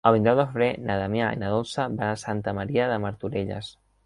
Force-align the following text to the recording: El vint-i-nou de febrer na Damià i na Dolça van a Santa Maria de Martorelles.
El 0.09 0.13
vint-i-nou 0.13 0.37
de 0.37 0.45
febrer 0.53 0.69
na 0.87 0.95
Damià 1.01 1.27
i 1.37 1.39
na 1.43 1.51
Dolça 1.57 1.85
van 1.93 2.09
a 2.15 2.19
Santa 2.25 2.55
Maria 2.63 2.89
de 2.95 2.97
Martorelles. 3.05 3.73